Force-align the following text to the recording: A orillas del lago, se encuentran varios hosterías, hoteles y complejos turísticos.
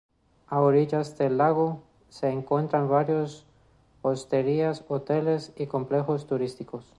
A 0.47 0.61
orillas 0.61 1.19
del 1.19 1.37
lago, 1.37 1.83
se 2.09 2.31
encuentran 2.31 2.89
varios 2.89 3.45
hosterías, 4.01 4.83
hoteles 4.87 5.53
y 5.55 5.67
complejos 5.67 6.25
turísticos. 6.25 6.89